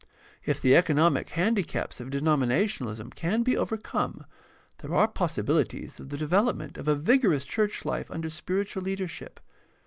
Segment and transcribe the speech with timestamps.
[0.47, 4.25] If the economic handi caps of denominationalism can be overcome,
[4.79, 9.39] there are possi bilities of the development of a vigorous church life under spiritual leadership.